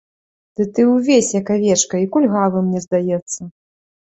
Ды 0.61 0.65
ты 0.77 0.81
ўвесь, 0.91 1.29
як 1.41 1.51
авечка, 1.57 1.95
і 2.07 2.09
кульгавы, 2.17 2.65
мне 2.71 2.79
здаецца. 2.87 3.41